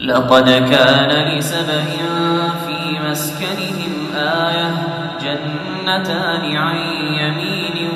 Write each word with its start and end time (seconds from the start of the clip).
لقد 0.00 0.50
كان 0.50 1.38
لسبأ 1.38 1.84
في 2.66 2.98
مسكنهم 3.10 4.16
آية 4.16 4.70
جنتان 5.22 6.56
عن 6.56 6.76
يمين 7.20 7.90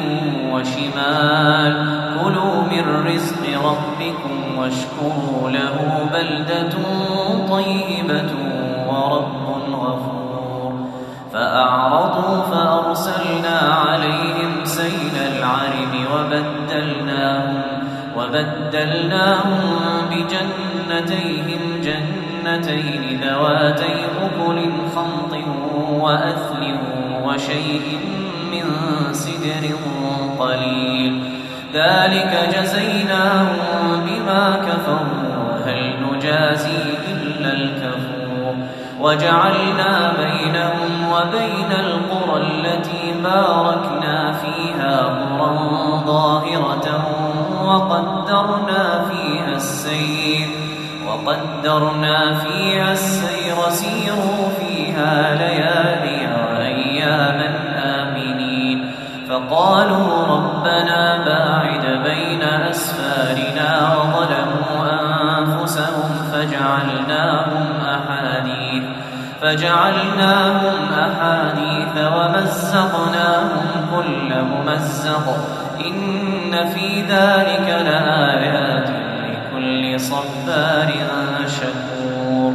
وشمال. 0.53 2.01
كلوا 2.25 2.63
من 2.63 3.07
رزق 3.07 3.43
ربكم 3.65 4.59
واشكروا 4.59 5.51
له 5.51 6.09
بلدة 6.13 6.75
طيبة 7.51 8.33
ورب 8.89 9.73
غفور. 9.73 10.73
فأعرضوا 11.33 12.43
فأرسلنا 12.43 13.59
عليهم 13.59 14.65
سيل 14.65 15.17
العرم 15.37 16.07
وبدلناهم 16.15 17.70
وبدلناهم 18.17 19.61
بجنتيهم 20.11 21.81
جنتين 21.85 23.21
ذواتي 23.25 23.95
أكل 24.23 24.61
خمط 24.97 25.33
وأثل 25.91 26.63
وشيء 27.25 27.99
من 28.53 28.65
سدر 29.13 29.65
قليل. 30.39 31.31
ذلك 31.75 32.33
جزيناهم 32.57 34.07
بما 34.07 34.57
كفروا 34.57 35.67
هل 35.67 35.95
نجازي 36.03 36.83
إلا 37.13 37.53
الكفور. 37.53 38.55
وجعلنا 39.01 40.13
بينهم 40.19 41.13
وبين 41.13 41.73
القرى 41.73 42.43
التي 42.43 43.15
باركنا 43.25 44.33
فيها 44.33 44.97
قرى 45.39 46.03
ظاهرة 46.07 46.87
وقدرنا 47.65 49.05
فيها 49.11 49.55
السير 49.57 50.49
وقدرنا 51.07 52.35
فيها 52.35 52.93
السير 52.93 53.57
سيروا 53.69 54.49
فيها 54.61 55.35
ليالي 55.35 56.29
وأياما 56.53 57.49
آمنين. 57.99 58.93
فقالوا 59.29 60.27
ربنا 60.27 61.25
باعد 61.25 61.85
بين 62.05 62.43
أسفارنا 62.43 63.71
وظلموا 63.97 64.79
أنفسهم 65.39 66.11
فجعلناهم 66.33 67.67
أحاديث 67.97 68.85
فجعلناهم 69.43 70.77
أحاديث 70.93 71.95
ومزقناهم 72.17 73.67
كل 73.97 74.29
ممزق. 74.43 75.27
في 76.51 77.01
ذلك 77.01 77.69
لآيات 77.87 78.91
لكل 79.31 80.01
صبار 80.01 80.93
شكور. 81.47 82.53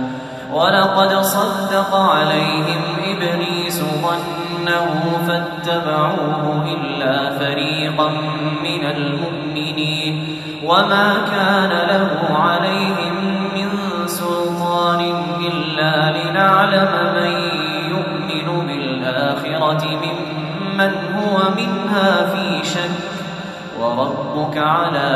ولقد 0.52 1.22
صدق 1.22 1.96
عليهم 1.96 2.82
إبليس 3.08 3.82
ظنه 3.82 5.20
فاتبعوه 5.28 6.66
إلا 6.68 7.40
فريقا 7.40 8.10
من 8.64 8.86
المؤمنين. 8.86 10.42
وما 10.66 11.14
كان 11.32 11.70
له 11.70 12.38
عليهم 12.38 13.05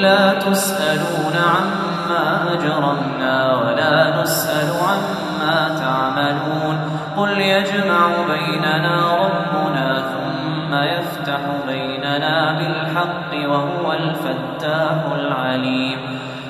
لا 0.00 0.34
تسألون 0.34 1.36
عما 1.36 2.52
أجرمنا 2.52 3.54
ولا 3.56 4.22
نسأل 4.22 4.70
عما 4.88 5.78
تعملون 5.80 6.78
قل 7.16 7.40
يجمع 7.40 8.08
بيننا 8.28 9.16
ربنا 9.16 10.02
ثم 10.02 10.74
يفتح 10.74 11.40
بيننا 11.66 12.52
بالحق 12.58 13.48
وهو 13.50 13.92
الفتاح 13.92 14.96
العليم 15.14 15.98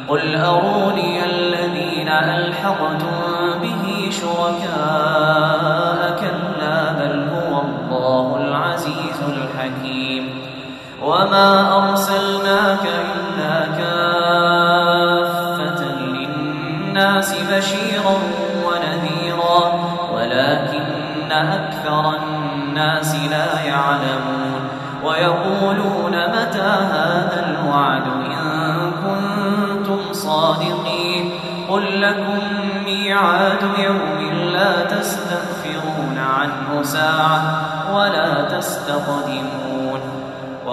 قل 0.08 0.36
أروني 0.36 1.24
الذين 1.24 2.08
ألحقتم 2.08 3.10
به 3.62 4.10
شركاء 4.10 6.00
كلا 6.20 6.92
بل 6.92 7.28
هو 7.28 7.60
الله 7.60 8.26
العزيز 8.36 9.20
الحكيم 9.28 10.50
وما 11.02 11.76
أرسلناك 11.78 12.84
إلا 12.84 13.19
كافة 13.78 15.40
للناس 15.84 17.30
بشيرا 17.34 18.16
ونذيرا 18.66 19.60
ولكن 20.14 21.32
أكثر 21.32 22.04
الناس 22.16 23.14
لا 23.14 23.60
يعلمون. 23.64 24.60
ويقولون 25.04 26.12
متى 26.28 26.70
هذا 26.92 27.46
الوعد 27.48 28.02
إن 28.06 28.92
كنتم 28.92 30.12
صادقين؟ 30.12 31.32
قل 31.68 32.02
لكم 32.02 32.38
ميعاد 32.84 33.62
يوم 33.78 34.30
لا 34.52 34.84
تستغفرون 34.84 36.18
عنه 36.18 36.82
ساعة 36.82 37.42
ولا 37.94 38.58
تستقدمون. 38.58 39.69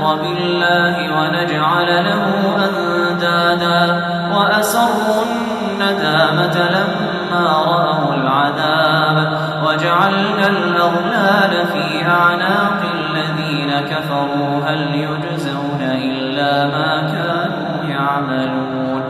بالله 0.00 0.94
ونجعل 1.18 2.04
له 2.04 2.24
أندادا 2.66 3.82
وأسروا 4.34 5.22
الندامة 5.80 6.56
لما 6.70 7.46
رأوا 7.66 8.14
العذاب 8.14 9.38
وجعلنا 9.66 10.46
الأغلال 10.46 11.66
في 11.66 12.06
أعناق 12.06 12.80
الذين 12.94 13.70
كفروا. 13.80 14.52
هل 14.66 14.80
يجزون 14.94 15.80
إلا 15.80 16.66
ما 16.66 16.92
كانوا 17.12 17.72
يعملون؟ 17.94 19.02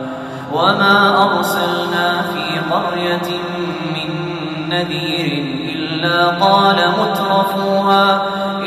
وما 0.53 0.97
أرسلنا 1.23 2.21
في 2.21 2.45
قرية 2.73 3.29
من 3.95 4.09
نذير 4.69 5.27
إلا 5.75 6.27
قال 6.27 6.75
مترفوها 6.75 8.21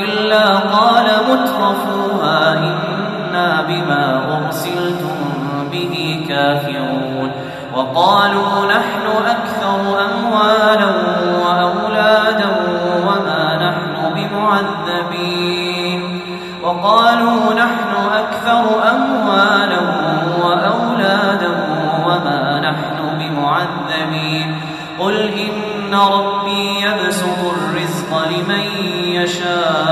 إلا 0.04 0.44
قال 0.56 1.06
مترفوها. 1.30 2.03
إنا 2.58 3.62
بما 3.62 4.04
أرسلتم 4.36 5.16
به 5.72 6.24
كافرون 6.28 7.30
وقالوا 7.76 8.66
نحن 8.66 9.06
أكثر 9.26 9.80
أموالا 10.04 10.90
وأولادا 11.44 12.50
وما 13.06 13.56
نحن 13.56 13.94
بمعذبين 14.14 15.74
وقالوا 16.62 17.54
نحن 17.54 17.92
أكثر 18.14 18.64
أموالا 18.90 19.80
وأولادا 20.44 21.50
وما 22.06 22.60
نحن 22.60 23.18
بمعذبين 23.18 24.60
قل 24.98 25.14
إن 25.14 25.94
ربي 25.94 26.80
يبسط 26.80 27.38
الرزق 27.52 28.10
لمن 28.28 28.64
يشاء 29.04 29.83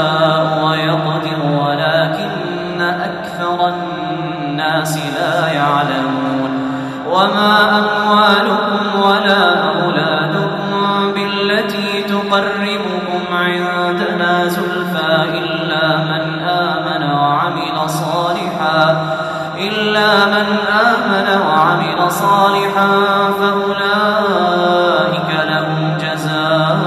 وما 7.23 7.79
أموالكم 7.79 9.01
ولا 9.01 9.43
أولادكم 9.83 11.13
بالتي 11.15 12.03
تقربكم 12.03 13.23
عندنا 13.33 14.49
زلفى 14.49 15.29
إلا 15.39 15.97
من 15.97 16.43
آمن 16.49 17.11
وعمل 17.11 17.91
صالحا 17.91 19.07
إلا 19.59 20.27
من 20.27 20.47
آمن 20.69 21.29
وعمل 21.47 22.11
صالحا 22.11 22.89
فأولئك 23.41 25.31
لهم 25.51 25.99
جزاء 26.01 26.81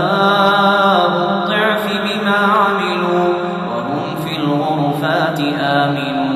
الضعف 1.05 1.85
بما 1.87 2.37
عملوا 2.37 3.27
وهم 3.69 4.05
في 4.25 4.33
الغرفات 4.37 5.39
آمنون. 5.61 6.35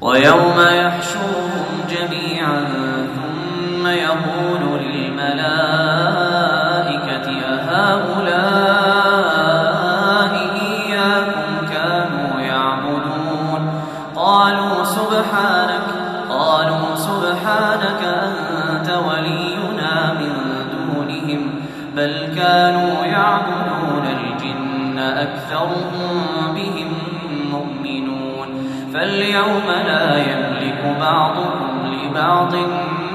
ويوم 0.00 0.60
يحشرهم 0.60 0.89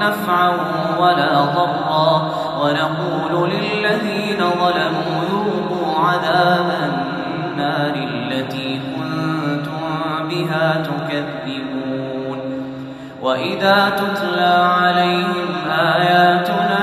نفعا 0.06 0.50
ولا 0.98 1.40
ضرا 1.40 2.30
ونقول 2.60 3.50
للذين 3.50 4.38
ظلموا 4.38 5.14
ذوقوا 5.30 5.88
عذاب 6.06 6.68
النار 6.82 7.94
التي 7.94 8.80
كنتم 8.96 9.82
بها 10.30 10.82
تكذبون. 10.82 12.38
وإذا 13.22 13.78
تتلى 13.96 14.54
عليهم 14.80 15.48
آياتنا 15.70 16.75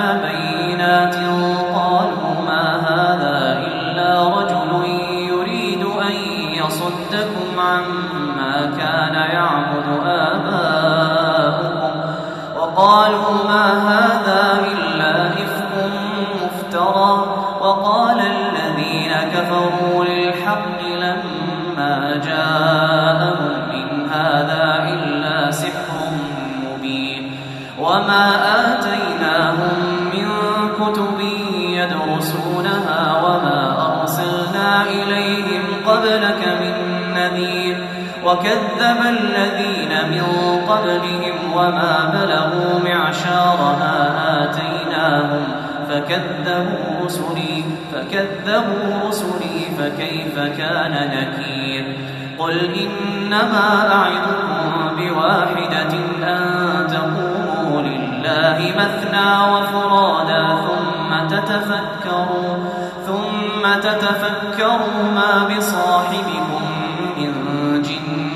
وكذب 38.43 39.05
الذين 39.07 40.09
من 40.11 40.23
قبلهم 40.69 41.53
وما 41.53 42.11
بلغوا 42.13 42.79
معشار 42.83 43.75
ما 43.79 44.13
آتيناهم 44.43 45.43
فكذبوا 45.89 47.05
رسلي 47.05 47.63
فكذبوا 47.93 49.07
رسلي 49.07 49.65
فكيف 49.79 50.39
كان 50.57 51.11
نكير؟ 51.13 51.97
قل 52.39 52.59
إنما 52.75 53.91
أعظكم 53.91 54.95
بواحدة 54.97 55.93
أن 56.23 56.87
تقوموا 56.87 57.81
لله 57.81 58.73
مثنى 58.77 59.53
وفرادا 59.53 60.47
ثم 60.47 61.27
تتفكروا 61.27 62.57
ثم 63.05 63.79
تتفكروا 63.81 65.03
ما 65.15 65.47
بصاحبكم 65.57 66.52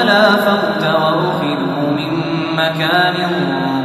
فلا 0.00 0.30
فوت 0.36 0.84
وأخذوا 0.84 1.90
من 1.96 2.22
مكان 2.56 3.16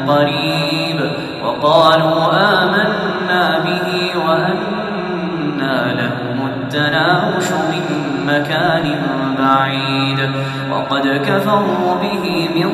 قريب 0.08 1.12
وقالوا 1.44 2.26
آمنا 2.34 3.60
به 3.60 4.12
وأنا 4.28 5.94
لهم 5.94 6.50
التناوش 6.56 7.52
من 7.52 7.84
مكان 8.28 8.96
بعيد 9.40 10.32
وقد 10.72 11.08
كفروا 11.26 11.96
به 12.02 12.50
من 12.56 12.72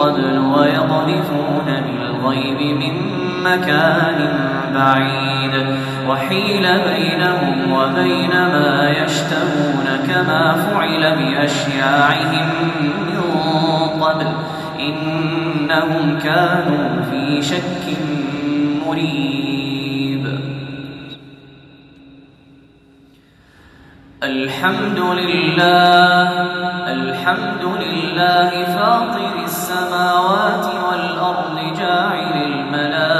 قبل 0.00 0.38
ويقذفون 0.38 1.66
بالغيب 1.66 2.76
من 2.76 3.19
مكان 3.44 4.28
بعيد. 4.74 5.76
وحيل 6.08 6.62
بينهم 6.62 7.72
وبين 7.72 8.30
ما 8.30 8.94
يشتهون 9.04 9.86
كما 10.06 10.52
فعل 10.52 11.16
بأشياعهم 11.16 12.48
من 12.80 13.20
قبل. 14.00 14.26
إنهم 14.78 16.18
كانوا 16.18 17.02
في 17.10 17.42
شك 17.42 17.96
مريب. 18.86 19.40
الحمد 24.22 24.98
لله 24.98 26.30
الحمد 26.92 27.64
لله 27.64 28.50
فاطر 28.64 29.44
السماوات 29.44 30.66
والأرض 30.90 31.78
جاعل 31.78 32.42
الملائكة 32.42 33.19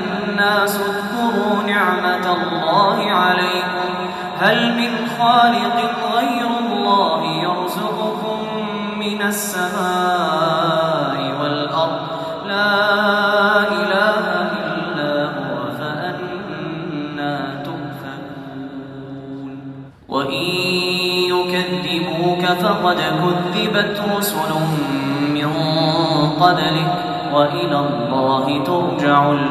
اذكروا 0.41 1.63
نعمة 1.67 2.33
الله 2.33 3.11
عليكم. 3.11 3.91
هل 4.39 4.75
من 4.75 5.07
خالق 5.19 5.75
غير 6.15 6.47
الله 6.65 7.25
يرزقكم 7.25 8.39
من 8.99 9.21
السماء 9.21 9.81
والأرض؟ 11.41 12.01
لا 12.47 12.91
فقد 22.55 22.97
كذبت 23.53 24.01
رسل 24.17 24.51
من 25.33 25.51
قبلك. 26.41 26.93
وإلى 27.33 27.79
الله 27.79 28.63
ترجع 28.63 29.31
الأمور. 29.31 29.41
يا 29.41 29.50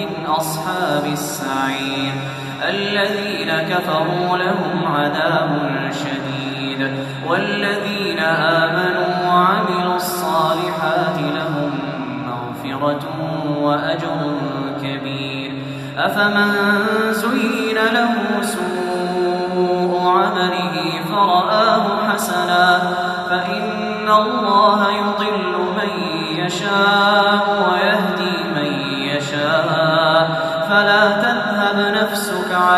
من 0.00 0.26
أصحاب 0.26 1.06
السعير 1.12 2.12
الذين 2.68 3.50
كفروا 3.74 4.38
لهم 4.38 4.84
عذاب 4.86 5.70
شديد 5.92 6.90
والذين 7.28 8.18
آمنوا 8.18 9.28
وعملوا 9.28 9.96
الصالحات 9.96 11.18
لهم 11.18 11.70
مغفرة 12.26 13.00
وأجر 13.60 14.34
كبير 14.82 15.52
أفمن 15.98 16.52
زين 17.10 17.76
له 17.92 18.14
سوء 18.42 20.00
عمله 20.08 21.00
فرآه 21.12 22.08
حسنا 22.12 22.78
فإن 23.30 24.08
الله 24.08 24.88
يضل 24.92 25.56
من 25.76 25.90
يشاء 26.44 27.68
ويهدي 27.68 28.19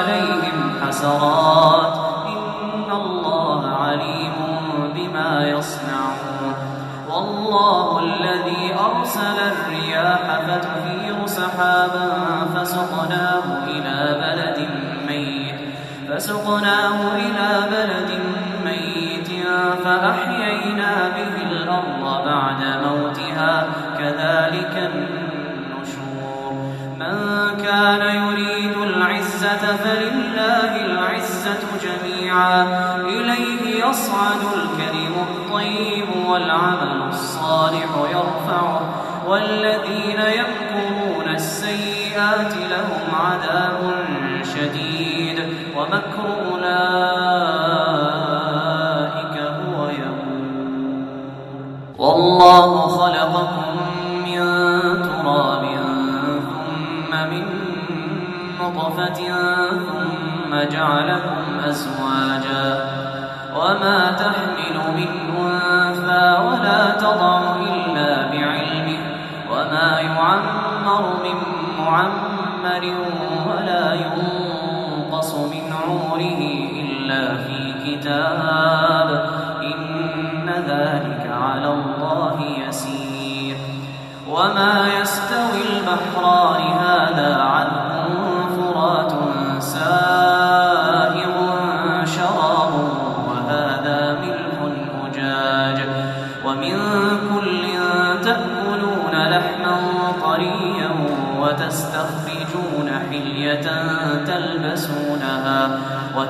عليهم 0.02 0.72
حسرات. 0.86 1.94
إن 2.26 2.92
الله 2.92 3.66
عليم 3.66 4.34
بما 4.94 5.46
يصنعون. 5.46 6.54
والله 7.10 7.98
الذي 7.98 8.74
أرسل 8.74 9.38
الرياح 9.52 10.40
فتثير 10.48 11.26
سحابا 11.26 12.08
فسقناه 12.54 13.64
إلى 13.66 13.98
بلد 14.20 14.68
ميت. 15.08 15.60
فسقناه 16.10 17.16
إلى 17.16 17.51
فلله 29.58 30.84
العزة 30.84 31.60
جميعا. 31.82 32.62
إليه 32.96 33.84
يصعد 33.84 34.40
الكلم 34.54 35.14
الطيب 35.30 36.08
والعمل 36.28 37.08
الصالح 37.08 37.88
يرفعه. 38.10 38.80
والذين 39.26 40.20
يمكرون 40.20 41.34
السيئات 41.34 42.54
لهم 42.70 43.14
عذاب 43.14 43.94
شديد. 44.42 45.56
ومكر 45.76 46.52
أولئك 46.52 47.11
ثم 59.16 60.54
جعلكم 60.70 61.60
أزواجا 61.68 62.84
وما 63.56 64.12
تحمل 64.12 64.96
من 64.96 65.08
أنثى 65.40 66.38
ولا 66.46 66.90
تضع 66.90 67.56
إلا 67.56 68.26
بعلمه 68.30 68.98
وما 69.50 70.00
يعمر 70.00 71.12
من 71.24 71.34
معمر 71.78 72.94
ولا 73.48 73.94
ينقص 73.94 75.34
من 75.34 75.74
عمره 75.86 76.40
إلا 76.80 77.36
في 77.36 77.74
كتاب 77.86 79.30
إن 79.62 80.50
ذلك 80.68 81.30
على 81.42 81.68
الله 81.68 82.40
يسير 82.68 83.56
وما 84.28 84.88
يستوي 85.00 85.62
البحران 85.70 86.62
هذا 86.62 87.42
عذب 87.42 87.91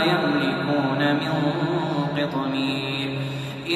يملكون 0.00 1.00
من 1.14 1.32
قطمير. 2.18 3.18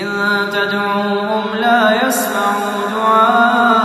إن 0.02 0.08
تدعوهم 0.52 1.44
لا 1.60 2.06
يسمعوا 2.06 2.90
دعاءكم 2.94 3.80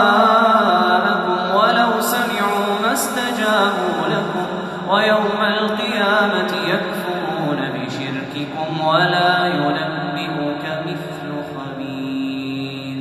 ولو 1.56 2.02
سمعوا 2.02 2.80
ما 2.82 2.94
استجابوا 2.94 4.08
لكم 4.10 4.48
ويوم 4.90 5.42
القيامة 5.42 6.52
يكفرون 6.68 7.60
بشرككم 7.76 8.70
ولا 8.88 9.48
ينبئك 9.48 10.66
مثل 10.86 11.28
خبير. 11.56 12.98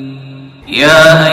يا 0.69 1.30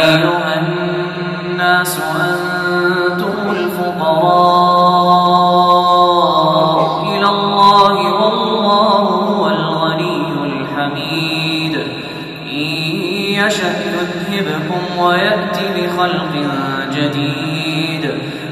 جديد. 16.97 18.11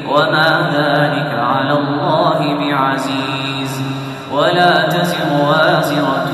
وما 0.09 0.71
ذلك 0.73 1.39
على 1.39 1.73
الله 1.73 2.57
بعزيز. 2.59 3.81
ولا 4.31 4.87
تزر 4.87 5.25
وازرة 5.49 6.27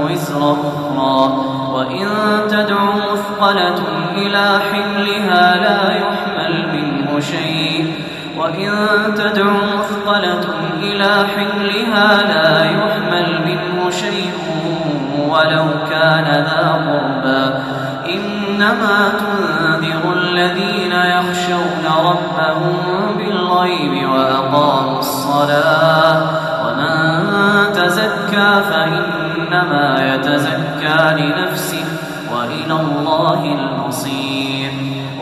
وزر 0.00 0.52
أخرى. 0.52 1.32
وإن 1.72 2.06
تدع 2.48 2.84
مثقلة 2.94 3.74
إلى 4.16 4.60
حملها 4.72 5.56
لا 5.56 5.96
يحمل 5.96 6.68
منه 6.72 7.20
شيء. 7.20 7.94
وإن 8.38 8.70
تدع 9.14 9.44
مثقلة 9.44 10.44
إلى 10.82 11.26
حملها 11.36 12.22
لا 12.22 12.64
يحمل 12.64 13.40
منه 13.46 13.90
شيء. 13.90 14.32
ولو 15.28 15.64
كان 15.90 16.24
ذا 16.24 16.68
قربى 16.72 17.71
إنما 18.52 19.12
تنذر 19.18 20.12
الذين 20.12 20.92
يخشون 20.92 21.84
ربهم 22.04 22.76
بالغيب 23.18 24.08
وأقاموا 24.10 24.98
الصلاة 24.98 26.22
ومن 26.66 27.22
تزكى 27.72 28.62
فإنما 28.70 30.14
يتزكى 30.14 31.22
لنفسه 31.22 31.84
وإلى 32.34 32.80
الله 32.80 33.44
المصير 33.44 34.72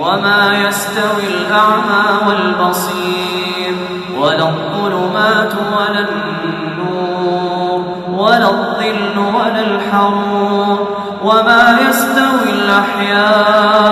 وما 0.01 0.69
يستوي 0.69 1.27
الأعمى 1.29 2.29
والبصير 2.29 3.75
ولا 4.19 4.49
الظلمات 4.49 5.53
ولا 5.79 6.01
النور 6.09 7.85
ولا 8.11 8.51
الظل 8.51 9.19
ولا 9.19 9.61
الحرور 9.61 10.80
وما 11.23 11.79
يستوي 11.89 12.51
الأحياء. 12.51 13.90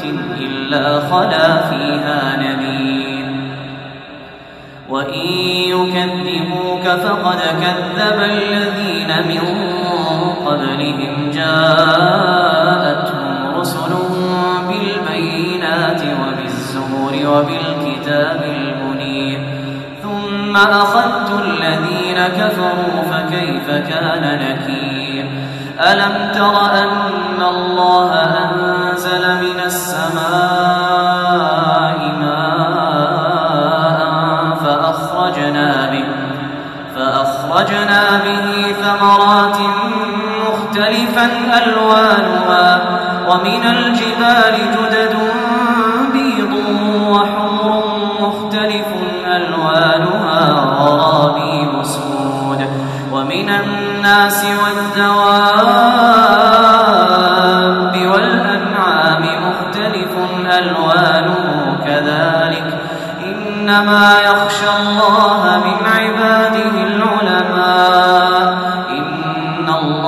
أمة 0.00 0.36
إلا 0.40 1.00
خلا 1.00 1.56
فيها 1.56 2.36
نذير. 2.36 3.26
وإن 4.88 5.26
يكذبوك 5.68 6.82
فقد 6.82 7.38
كذب 7.60 8.18
الذين 8.22 9.10
من 9.28 9.40
قبلهم. 10.46 11.30
جاءتهم 11.34 12.50
رسلهم 13.56 14.68
بالبينات 14.68 16.02
وبالزبور 16.02 17.12
وبالكتاب 17.26 18.40
المنير. 18.44 19.40
ثم 20.02 20.56
أخذت 20.56 21.30
الذين 21.44 22.26
كفروا 22.26 23.02
فكيف 23.10 23.70
كان 23.70 24.38
نكير؟ 24.38 25.24
ألم 25.80 26.32
تر 26.34 26.56
أن 26.82 27.42
الله 27.42 28.14
أنزل 28.14 28.71
من 29.40 29.60
السماء 29.66 31.22
ماء 32.20 33.98
فأخرجنا 34.64 35.90
به 35.92 36.04
فأخرجنا 36.96 38.02
به 38.24 38.74
ثمرات 38.82 39.58
مختلفا 40.48 41.26
ألوانها 41.64 42.80
ومن 43.28 43.62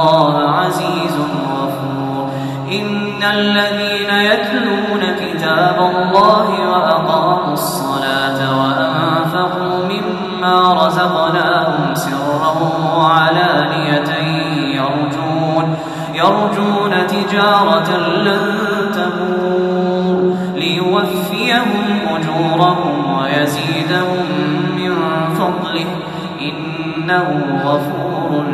الله 0.05 0.51
عزيز 0.51 1.17
غفور. 1.53 2.29
إن 2.73 3.23
الذين 3.23 4.11
يتلون 4.11 5.01
كتاب 5.21 5.79
الله 5.79 6.71
وأقاموا 6.71 7.53
الصلاة 7.53 8.39
وأنفقوا 8.59 9.79
مما 9.89 10.87
رزقناهم 10.87 11.95
سرا 11.95 12.55
وعلانية 12.97 14.11
يرجون 14.75 15.77
يرجون 16.15 17.07
تجارة 17.07 17.97
لن 17.97 18.43
تبور. 18.95 20.37
ليوفيهم 20.55 21.69
أجورهم 22.17 23.19
ويزيدهم 23.19 24.27
من 24.77 24.95
فضله. 25.35 25.87
إنه 26.41 27.61
غفور 27.65 28.45